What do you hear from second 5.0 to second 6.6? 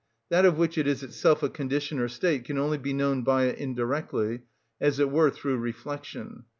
were through reflection.